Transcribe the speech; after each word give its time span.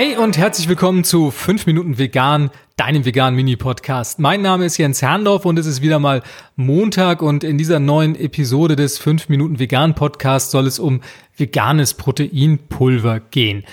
Hey 0.00 0.16
und 0.16 0.38
herzlich 0.38 0.68
willkommen 0.68 1.02
zu 1.02 1.32
5 1.32 1.66
Minuten 1.66 1.98
Vegan, 1.98 2.52
deinem 2.76 3.04
veganen 3.04 3.34
Mini-Podcast. 3.34 4.20
Mein 4.20 4.42
Name 4.42 4.64
ist 4.64 4.76
Jens 4.76 5.02
Herndorf 5.02 5.44
und 5.44 5.58
es 5.58 5.66
ist 5.66 5.82
wieder 5.82 5.98
mal 5.98 6.22
Montag 6.54 7.20
und 7.20 7.42
in 7.42 7.58
dieser 7.58 7.80
neuen 7.80 8.14
Episode 8.14 8.76
des 8.76 8.98
5 8.98 9.28
Minuten 9.28 9.58
Vegan 9.58 9.96
Podcasts 9.96 10.52
soll 10.52 10.68
es 10.68 10.78
um 10.78 11.00
veganes 11.36 11.94
Proteinpulver 11.94 13.18
gehen. 13.18 13.64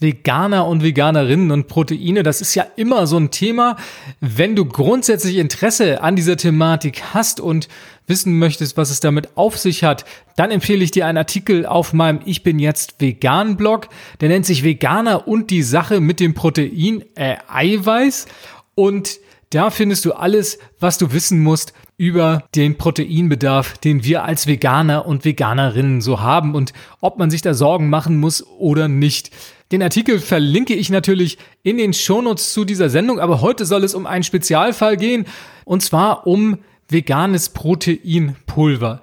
Veganer 0.00 0.66
und 0.66 0.82
Veganerinnen 0.82 1.50
und 1.50 1.68
Proteine, 1.68 2.22
das 2.22 2.40
ist 2.40 2.54
ja 2.54 2.66
immer 2.76 3.06
so 3.06 3.18
ein 3.18 3.30
Thema. 3.30 3.76
Wenn 4.20 4.56
du 4.56 4.64
grundsätzlich 4.64 5.36
Interesse 5.36 6.02
an 6.02 6.16
dieser 6.16 6.36
Thematik 6.36 7.02
hast 7.14 7.38
und 7.38 7.68
wissen 8.06 8.38
möchtest, 8.38 8.76
was 8.76 8.90
es 8.90 9.00
damit 9.00 9.36
auf 9.36 9.58
sich 9.58 9.84
hat, 9.84 10.04
dann 10.36 10.50
empfehle 10.50 10.82
ich 10.82 10.90
dir 10.90 11.06
einen 11.06 11.18
Artikel 11.18 11.66
auf 11.66 11.92
meinem 11.92 12.20
Ich 12.24 12.42
bin 12.42 12.58
jetzt 12.58 13.00
vegan 13.00 13.56
Blog. 13.56 13.88
Der 14.20 14.30
nennt 14.30 14.46
sich 14.46 14.64
Veganer 14.64 15.28
und 15.28 15.50
die 15.50 15.62
Sache 15.62 16.00
mit 16.00 16.18
dem 16.18 16.34
Protein 16.34 17.04
äh, 17.14 17.36
Eiweiß 17.48 18.26
und 18.74 19.20
da 19.50 19.70
findest 19.70 20.04
du 20.04 20.12
alles, 20.12 20.58
was 20.78 20.96
du 20.96 21.12
wissen 21.12 21.42
musst 21.42 21.72
über 21.96 22.44
den 22.54 22.78
Proteinbedarf, 22.78 23.78
den 23.78 24.04
wir 24.04 24.24
als 24.24 24.46
Veganer 24.46 25.06
und 25.06 25.24
Veganerinnen 25.24 26.00
so 26.00 26.20
haben 26.20 26.54
und 26.54 26.72
ob 27.00 27.18
man 27.18 27.30
sich 27.30 27.42
da 27.42 27.52
Sorgen 27.52 27.90
machen 27.90 28.18
muss 28.18 28.46
oder 28.46 28.86
nicht. 28.86 29.32
Den 29.72 29.82
Artikel 29.82 30.18
verlinke 30.18 30.74
ich 30.74 30.90
natürlich 30.90 31.38
in 31.62 31.76
den 31.76 31.92
Shownotes 31.92 32.52
zu 32.52 32.64
dieser 32.64 32.90
Sendung, 32.90 33.20
aber 33.20 33.40
heute 33.40 33.64
soll 33.64 33.84
es 33.84 33.94
um 33.94 34.04
einen 34.04 34.24
Spezialfall 34.24 34.96
gehen 34.96 35.26
und 35.64 35.82
zwar 35.82 36.26
um 36.26 36.58
veganes 36.88 37.50
Proteinpulver. 37.50 39.00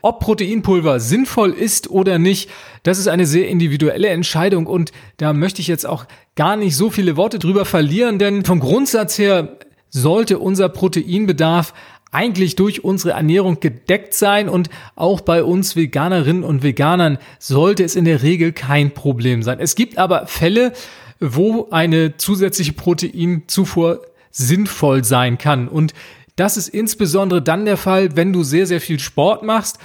Ob 0.00 0.20
Proteinpulver 0.20 1.00
sinnvoll 1.00 1.50
ist 1.50 1.90
oder 1.90 2.18
nicht, 2.18 2.48
das 2.84 2.98
ist 2.98 3.08
eine 3.08 3.26
sehr 3.26 3.48
individuelle 3.48 4.08
Entscheidung 4.08 4.66
und 4.66 4.92
da 5.18 5.34
möchte 5.34 5.60
ich 5.60 5.66
jetzt 5.66 5.86
auch 5.86 6.06
gar 6.36 6.56
nicht 6.56 6.74
so 6.74 6.88
viele 6.88 7.18
Worte 7.18 7.38
drüber 7.38 7.66
verlieren, 7.66 8.18
denn 8.18 8.46
vom 8.46 8.60
Grundsatz 8.60 9.18
her 9.18 9.58
sollte 9.90 10.38
unser 10.38 10.70
Proteinbedarf 10.70 11.74
eigentlich 12.10 12.56
durch 12.56 12.84
unsere 12.84 13.12
Ernährung 13.12 13.60
gedeckt 13.60 14.14
sein 14.14 14.48
und 14.48 14.70
auch 14.96 15.20
bei 15.20 15.44
uns 15.44 15.76
Veganerinnen 15.76 16.44
und 16.44 16.62
Veganern 16.62 17.18
sollte 17.38 17.84
es 17.84 17.96
in 17.96 18.04
der 18.04 18.22
Regel 18.22 18.52
kein 18.52 18.92
Problem 18.92 19.42
sein. 19.42 19.60
Es 19.60 19.74
gibt 19.74 19.98
aber 19.98 20.26
Fälle, 20.26 20.72
wo 21.20 21.68
eine 21.70 22.16
zusätzliche 22.16 22.72
Proteinzufuhr 22.72 24.02
sinnvoll 24.30 25.04
sein 25.04 25.38
kann 25.38 25.68
und 25.68 25.92
das 26.36 26.56
ist 26.56 26.68
insbesondere 26.68 27.42
dann 27.42 27.64
der 27.64 27.76
Fall, 27.76 28.16
wenn 28.16 28.32
du 28.32 28.44
sehr, 28.44 28.66
sehr 28.66 28.80
viel 28.80 29.00
Sport 29.00 29.42
machst 29.42 29.78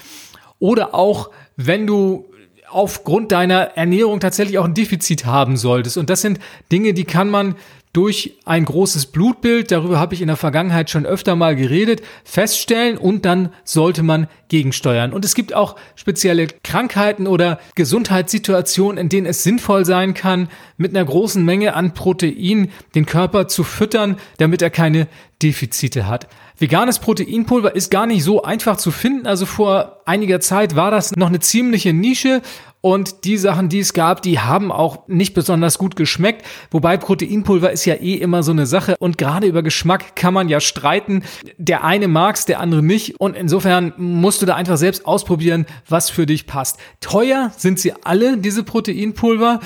oder 0.59 0.93
auch 0.93 1.31
wenn 1.55 1.87
du 1.87 2.25
aufgrund 2.69 3.31
deiner 3.31 3.75
Ernährung 3.75 4.19
tatsächlich 4.19 4.59
auch 4.59 4.65
ein 4.65 4.73
Defizit 4.73 5.25
haben 5.25 5.57
solltest. 5.57 5.97
Und 5.97 6.09
das 6.09 6.21
sind 6.21 6.39
Dinge, 6.71 6.93
die 6.93 7.05
kann 7.05 7.29
man 7.29 7.55
durch 7.93 8.39
ein 8.45 8.65
großes 8.65 9.05
Blutbild, 9.05 9.71
darüber 9.71 9.99
habe 9.99 10.15
ich 10.15 10.21
in 10.21 10.27
der 10.27 10.35
Vergangenheit 10.35 10.89
schon 10.89 11.05
öfter 11.05 11.35
mal 11.35 11.55
geredet, 11.55 12.01
feststellen 12.23 12.97
und 12.97 13.23
dann 13.23 13.49
sollte 13.63 14.01
man 14.01 14.27
gegensteuern. 14.47 15.13
Und 15.13 15.23
es 15.23 15.35
gibt 15.35 15.53
auch 15.53 15.75
spezielle 15.95 16.47
Krankheiten 16.63 17.27
oder 17.27 17.59
Gesundheitssituationen, 17.75 18.97
in 18.97 19.09
denen 19.09 19.27
es 19.27 19.43
sinnvoll 19.43 19.85
sein 19.85 20.15
kann, 20.15 20.49
mit 20.75 20.95
einer 20.95 21.05
großen 21.05 21.45
Menge 21.45 21.75
an 21.75 21.93
Protein 21.93 22.71
den 22.95 23.05
Körper 23.05 23.47
zu 23.47 23.63
füttern, 23.63 24.17
damit 24.37 24.63
er 24.63 24.71
keine 24.71 25.07
Defizite 25.43 26.07
hat. 26.07 26.27
Veganes 26.57 26.97
Proteinpulver 26.97 27.75
ist 27.75 27.91
gar 27.91 28.07
nicht 28.07 28.23
so 28.23 28.41
einfach 28.43 28.77
zu 28.77 28.89
finden. 28.89 29.27
Also 29.27 29.45
vor 29.45 30.01
einiger 30.05 30.39
Zeit 30.39 30.75
war 30.75 30.89
das 30.89 31.15
noch 31.15 31.27
eine 31.27 31.41
ziemliche 31.41 31.93
Nische 31.93 32.41
und 32.85 33.23
die 33.23 33.37
Sachen, 33.37 33.69
die 33.69 33.79
es 33.79 33.93
gab, 33.93 34.21
die 34.23 34.39
haben 34.39 34.69
auch 34.69 35.07
nicht 35.07 35.33
besonders 35.33 35.77
gut 35.77 35.95
geschmeckt. 35.95 36.45
Wobei 36.69 36.97
Proteinpulver 36.97 37.71
ist 37.71 37.85
ja 37.85 37.93
eh 37.93 38.15
immer 38.15 38.43
so 38.43 38.51
eine 38.51 38.65
Sache. 38.65 38.97
Und 38.99 39.17
gerade 39.17 39.47
über 39.47 39.63
Geschmack 39.63 40.17
kann 40.17 40.33
man 40.33 40.49
ja 40.49 40.59
streiten. 40.59 41.23
Der 41.57 41.85
eine 41.85 42.09
mag's, 42.09 42.43
der 42.43 42.59
andere 42.59 42.83
nicht. 42.83 43.21
Und 43.21 43.37
insofern 43.37 43.93
musst 43.95 44.41
du 44.41 44.45
da 44.45 44.55
einfach 44.55 44.75
selbst 44.75 45.05
ausprobieren, 45.05 45.65
was 45.87 46.09
für 46.09 46.25
dich 46.25 46.45
passt. 46.45 46.77
Teuer 46.99 47.53
sind 47.55 47.79
sie 47.79 47.93
alle, 48.03 48.35
diese 48.35 48.63
Proteinpulver. 48.63 49.61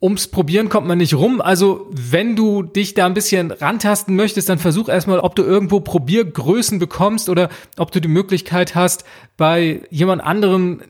Ums 0.00 0.28
Probieren 0.28 0.68
kommt 0.68 0.86
man 0.86 0.98
nicht 0.98 1.14
rum. 1.14 1.40
Also 1.40 1.88
wenn 1.90 2.36
du 2.36 2.62
dich 2.62 2.94
da 2.94 3.06
ein 3.06 3.14
bisschen 3.14 3.50
rantasten 3.50 4.14
möchtest, 4.14 4.48
dann 4.48 4.60
versuch 4.60 4.88
erstmal, 4.88 5.18
ob 5.18 5.34
du 5.34 5.42
irgendwo 5.42 5.80
Probiergrößen 5.80 6.78
bekommst 6.78 7.28
oder 7.28 7.48
ob 7.78 7.90
du 7.90 8.00
die 8.00 8.06
Möglichkeit 8.06 8.76
hast, 8.76 9.04
bei 9.36 9.80
jemand 9.90 10.22
anderem 10.22 10.82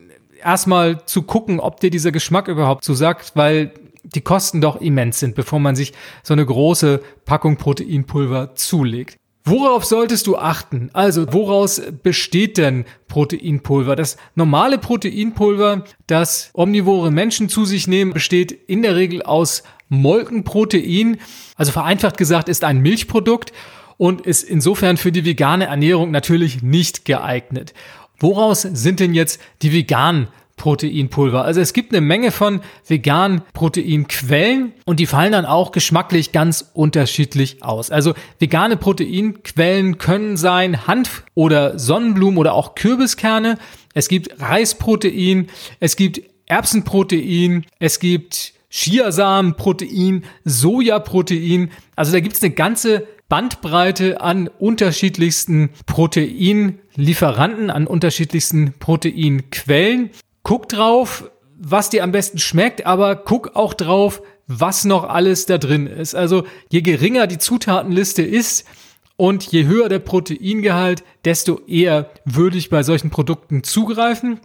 erstmal 0.45 1.05
zu 1.05 1.23
gucken, 1.23 1.59
ob 1.59 1.79
dir 1.79 1.89
dieser 1.89 2.11
Geschmack 2.11 2.47
überhaupt 2.47 2.83
zusagt, 2.83 3.31
weil 3.35 3.73
die 4.03 4.21
Kosten 4.21 4.61
doch 4.61 4.79
immens 4.79 5.19
sind, 5.19 5.35
bevor 5.35 5.59
man 5.59 5.75
sich 5.75 5.93
so 6.23 6.33
eine 6.33 6.45
große 6.45 7.01
Packung 7.25 7.57
Proteinpulver 7.57 8.55
zulegt. 8.55 9.17
Worauf 9.47 9.85
solltest 9.85 10.25
du 10.25 10.37
achten? 10.37 10.89
Also, 10.93 11.31
woraus 11.31 11.79
besteht 12.01 12.57
denn 12.57 12.85
Proteinpulver? 13.07 13.95
Das 13.95 14.17
normale 14.33 14.79
Proteinpulver, 14.79 15.83
das 16.07 16.49
omnivore 16.53 17.11
Menschen 17.11 17.47
zu 17.47 17.63
sich 17.63 17.87
nehmen, 17.87 18.13
besteht 18.13 18.51
in 18.51 18.81
der 18.81 18.95
Regel 18.95 19.21
aus 19.21 19.63
Molkenprotein. 19.89 21.17
Also 21.55 21.71
vereinfacht 21.71 22.17
gesagt 22.17 22.49
ist 22.49 22.63
ein 22.63 22.79
Milchprodukt 22.79 23.53
und 23.97 24.21
ist 24.21 24.43
insofern 24.43 24.97
für 24.97 25.11
die 25.11 25.25
vegane 25.25 25.65
Ernährung 25.65 26.09
natürlich 26.09 26.63
nicht 26.63 27.05
geeignet. 27.05 27.73
Woraus 28.19 28.61
sind 28.61 28.99
denn 28.99 29.13
jetzt 29.13 29.41
die 29.61 29.73
veganen 29.73 30.27
Proteinpulver. 30.57 31.43
Also 31.43 31.59
es 31.59 31.73
gibt 31.73 31.91
eine 31.91 32.01
Menge 32.01 32.31
von 32.31 32.61
veganen 32.87 33.41
Proteinquellen 33.53 34.73
und 34.85 34.99
die 34.99 35.05
fallen 35.05 35.33
dann 35.33 35.45
auch 35.45 35.71
geschmacklich 35.71 36.31
ganz 36.31 36.71
unterschiedlich 36.73 37.61
aus. 37.61 37.91
Also 37.91 38.13
vegane 38.39 38.77
Proteinquellen 38.77 39.97
können 39.97 40.37
sein 40.37 40.87
Hanf 40.87 41.23
oder 41.33 41.77
Sonnenblumen 41.77 42.37
oder 42.37 42.53
auch 42.53 42.75
Kürbiskerne. 42.75 43.57
Es 43.93 44.07
gibt 44.07 44.41
Reisprotein, 44.41 45.49
es 45.79 45.97
gibt 45.97 46.21
Erbsenprotein, 46.47 47.65
es 47.79 47.99
gibt 47.99 48.54
Chiasamenprotein, 48.69 50.23
Sojaprotein. 50.43 51.71
Also 51.95 52.11
da 52.11 52.19
gibt 52.19 52.35
es 52.35 52.43
eine 52.43 52.53
ganze 52.53 53.07
Bandbreite 53.29 54.21
an 54.21 54.47
unterschiedlichsten 54.59 55.69
Proteinlieferanten, 55.85 57.69
an 57.69 57.87
unterschiedlichsten 57.87 58.73
Proteinquellen. 58.79 60.11
Guck 60.43 60.69
drauf, 60.69 61.31
was 61.57 61.89
dir 61.89 62.03
am 62.03 62.11
besten 62.11 62.37
schmeckt, 62.37 62.85
aber 62.85 63.15
guck 63.15 63.55
auch 63.55 63.73
drauf, 63.73 64.21
was 64.47 64.85
noch 64.85 65.05
alles 65.05 65.45
da 65.47 65.57
drin 65.57 65.87
ist. 65.87 66.15
Also 66.15 66.45
je 66.71 66.81
geringer 66.81 67.25
die 67.27 67.39
Zutatenliste 67.39 68.21
ist 68.21 68.65
und 69.17 69.43
je 69.51 69.65
höher 69.65 69.89
der 69.89 69.99
Proteingehalt, 69.99 71.03
desto 71.23 71.61
eher 71.65 72.11
würde 72.25 72.57
ich 72.57 72.69
bei 72.69 72.83
solchen 72.83 73.09
Produkten 73.09 73.63
zugreifen. 73.63 74.39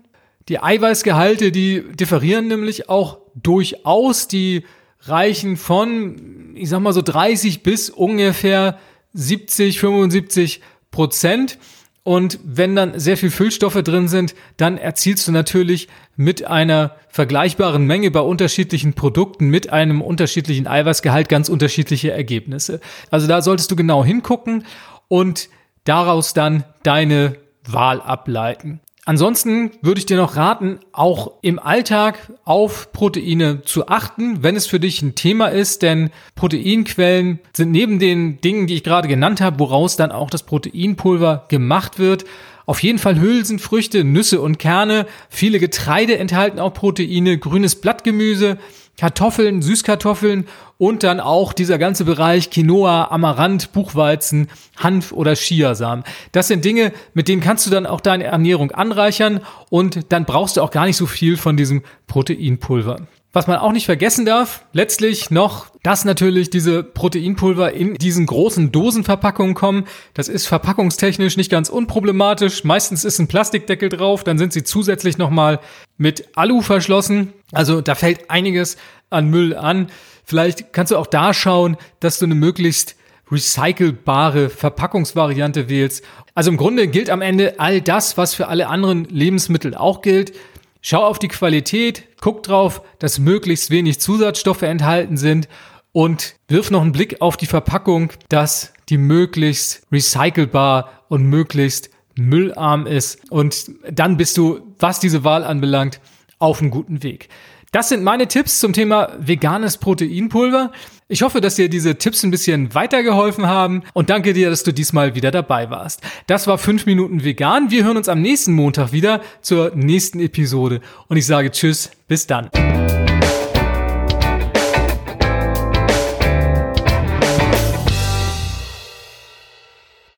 Die 0.50 0.60
Eiweißgehalte, 0.60 1.52
die 1.52 1.84
differieren 1.94 2.48
nämlich 2.48 2.88
auch 2.88 3.18
durchaus. 3.36 4.26
Die 4.26 4.64
reichen 5.02 5.56
von, 5.56 6.56
ich 6.56 6.68
sag 6.68 6.80
mal 6.80 6.92
so 6.92 7.02
30 7.02 7.62
bis 7.62 7.88
ungefähr 7.88 8.76
70, 9.12 9.78
75 9.78 10.60
Prozent. 10.90 11.56
Und 12.02 12.40
wenn 12.42 12.74
dann 12.74 12.98
sehr 12.98 13.16
viel 13.16 13.30
Füllstoffe 13.30 13.80
drin 13.84 14.08
sind, 14.08 14.34
dann 14.56 14.76
erzielst 14.76 15.28
du 15.28 15.32
natürlich 15.32 15.86
mit 16.16 16.44
einer 16.44 16.96
vergleichbaren 17.10 17.86
Menge 17.86 18.10
bei 18.10 18.20
unterschiedlichen 18.20 18.94
Produkten 18.94 19.50
mit 19.50 19.72
einem 19.72 20.02
unterschiedlichen 20.02 20.66
Eiweißgehalt 20.66 21.28
ganz 21.28 21.48
unterschiedliche 21.48 22.10
Ergebnisse. 22.10 22.80
Also 23.12 23.28
da 23.28 23.40
solltest 23.40 23.70
du 23.70 23.76
genau 23.76 24.04
hingucken 24.04 24.64
und 25.06 25.48
daraus 25.84 26.34
dann 26.34 26.64
deine 26.82 27.36
Wahl 27.64 28.00
ableiten. 28.00 28.80
Ansonsten 29.06 29.70
würde 29.80 29.98
ich 29.98 30.06
dir 30.06 30.18
noch 30.18 30.36
raten, 30.36 30.78
auch 30.92 31.32
im 31.40 31.58
Alltag 31.58 32.18
auf 32.44 32.92
Proteine 32.92 33.62
zu 33.62 33.88
achten, 33.88 34.42
wenn 34.42 34.56
es 34.56 34.66
für 34.66 34.78
dich 34.78 35.00
ein 35.00 35.14
Thema 35.14 35.48
ist, 35.48 35.82
denn 35.82 36.10
Proteinquellen 36.34 37.40
sind 37.54 37.70
neben 37.70 37.98
den 37.98 38.40
Dingen, 38.42 38.66
die 38.66 38.74
ich 38.74 38.84
gerade 38.84 39.08
genannt 39.08 39.40
habe, 39.40 39.58
woraus 39.58 39.96
dann 39.96 40.12
auch 40.12 40.28
das 40.28 40.42
Proteinpulver 40.42 41.46
gemacht 41.48 41.98
wird, 41.98 42.24
auf 42.66 42.82
jeden 42.82 42.98
Fall 42.98 43.18
Hülsenfrüchte, 43.18 44.04
Nüsse 44.04 44.40
und 44.40 44.58
Kerne. 44.58 45.06
Viele 45.28 45.58
Getreide 45.58 46.18
enthalten 46.18 46.60
auch 46.60 46.72
Proteine, 46.72 47.38
grünes 47.38 47.76
Blattgemüse, 47.76 48.58
Kartoffeln, 49.00 49.62
Süßkartoffeln 49.62 50.46
und 50.76 51.04
dann 51.04 51.20
auch 51.20 51.54
dieser 51.54 51.78
ganze 51.78 52.04
Bereich 52.04 52.50
Quinoa, 52.50 53.08
Amaranth, 53.10 53.72
Buchweizen, 53.72 54.48
Hanf 54.76 55.12
oder 55.12 55.34
Chiasamen. 55.36 56.04
Das 56.32 56.48
sind 56.48 56.66
Dinge, 56.66 56.92
mit 57.14 57.26
denen 57.26 57.40
kannst 57.40 57.66
du 57.66 57.70
dann 57.70 57.86
auch 57.86 58.02
deine 58.02 58.24
Ernährung 58.24 58.72
anreichern 58.72 59.40
und 59.70 60.12
dann 60.12 60.26
brauchst 60.26 60.58
du 60.58 60.60
auch 60.60 60.70
gar 60.70 60.84
nicht 60.84 60.98
so 60.98 61.06
viel 61.06 61.38
von 61.38 61.56
diesem 61.56 61.82
Proteinpulver. 62.08 63.06
Was 63.32 63.46
man 63.46 63.58
auch 63.58 63.72
nicht 63.72 63.86
vergessen 63.86 64.26
darf, 64.26 64.66
letztlich 64.72 65.30
noch, 65.30 65.66
dass 65.82 66.04
natürlich 66.04 66.50
diese 66.50 66.82
Proteinpulver 66.82 67.72
in 67.72 67.94
diesen 67.94 68.26
großen 68.26 68.70
Dosenverpackungen 68.70 69.54
kommen. 69.54 69.84
Das 70.12 70.28
ist 70.28 70.46
verpackungstechnisch 70.46 71.38
nicht 71.38 71.50
ganz 71.50 71.70
unproblematisch. 71.70 72.64
Meistens 72.64 73.04
ist 73.04 73.18
ein 73.18 73.28
Plastikdeckel 73.28 73.88
drauf, 73.88 74.24
dann 74.24 74.36
sind 74.36 74.52
sie 74.52 74.64
zusätzlich 74.64 75.16
nochmal 75.16 75.60
mit 76.00 76.34
Alu 76.34 76.62
verschlossen. 76.62 77.34
Also 77.52 77.82
da 77.82 77.94
fällt 77.94 78.30
einiges 78.30 78.78
an 79.10 79.28
Müll 79.28 79.54
an. 79.54 79.88
Vielleicht 80.24 80.72
kannst 80.72 80.92
du 80.92 80.96
auch 80.96 81.06
da 81.06 81.34
schauen, 81.34 81.76
dass 82.00 82.18
du 82.18 82.24
eine 82.24 82.34
möglichst 82.34 82.96
recycelbare 83.30 84.48
Verpackungsvariante 84.48 85.68
wählst. 85.68 86.02
Also 86.34 86.50
im 86.50 86.56
Grunde 86.56 86.88
gilt 86.88 87.10
am 87.10 87.20
Ende 87.20 87.60
all 87.60 87.82
das, 87.82 88.16
was 88.16 88.34
für 88.34 88.48
alle 88.48 88.68
anderen 88.68 89.04
Lebensmittel 89.04 89.74
auch 89.74 90.00
gilt. 90.00 90.32
Schau 90.80 91.04
auf 91.04 91.18
die 91.18 91.28
Qualität, 91.28 92.04
guck 92.22 92.42
drauf, 92.42 92.80
dass 92.98 93.18
möglichst 93.18 93.70
wenig 93.70 94.00
Zusatzstoffe 94.00 94.62
enthalten 94.62 95.18
sind 95.18 95.48
und 95.92 96.34
wirf 96.48 96.70
noch 96.70 96.80
einen 96.80 96.92
Blick 96.92 97.20
auf 97.20 97.36
die 97.36 97.46
Verpackung, 97.46 98.10
dass 98.30 98.72
die 98.88 98.96
möglichst 98.96 99.82
recycelbar 99.92 101.04
und 101.08 101.24
möglichst 101.24 101.90
müllarm 102.28 102.86
ist. 102.86 103.30
Und 103.30 103.70
dann 103.90 104.16
bist 104.16 104.36
du, 104.36 104.60
was 104.78 105.00
diese 105.00 105.24
Wahl 105.24 105.44
anbelangt, 105.44 106.00
auf 106.38 106.60
einem 106.60 106.70
guten 106.70 107.02
Weg. 107.02 107.28
Das 107.72 107.88
sind 107.88 108.02
meine 108.02 108.26
Tipps 108.26 108.58
zum 108.58 108.72
Thema 108.72 109.12
veganes 109.18 109.78
Proteinpulver. 109.78 110.72
Ich 111.06 111.22
hoffe, 111.22 111.40
dass 111.40 111.54
dir 111.54 111.68
diese 111.68 111.96
Tipps 111.96 112.24
ein 112.24 112.32
bisschen 112.32 112.74
weitergeholfen 112.74 113.46
haben 113.46 113.82
und 113.94 114.10
danke 114.10 114.32
dir, 114.32 114.50
dass 114.50 114.64
du 114.64 114.72
diesmal 114.72 115.14
wieder 115.14 115.30
dabei 115.30 115.70
warst. 115.70 116.00
Das 116.26 116.48
war 116.48 116.58
5 116.58 116.86
Minuten 116.86 117.22
vegan. 117.22 117.70
Wir 117.70 117.84
hören 117.84 117.96
uns 117.96 118.08
am 118.08 118.20
nächsten 118.22 118.52
Montag 118.52 118.92
wieder 118.92 119.20
zur 119.40 119.72
nächsten 119.76 120.18
Episode 120.18 120.80
und 121.06 121.16
ich 121.16 121.26
sage 121.26 121.52
Tschüss, 121.52 121.90
bis 122.08 122.26
dann. 122.26 122.50